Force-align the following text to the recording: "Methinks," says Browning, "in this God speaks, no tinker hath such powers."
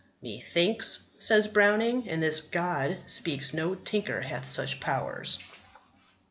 "Methinks," 0.23 1.11
says 1.19 1.47
Browning, 1.47 2.07
"in 2.07 2.21
this 2.21 2.41
God 2.41 2.97
speaks, 3.05 3.53
no 3.53 3.75
tinker 3.75 4.21
hath 4.21 4.49
such 4.49 4.79
powers." 4.79 5.37